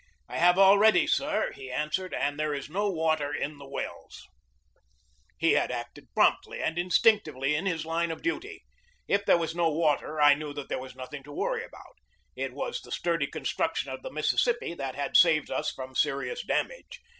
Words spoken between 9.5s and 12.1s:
no water I knew that there was nothing to worry about.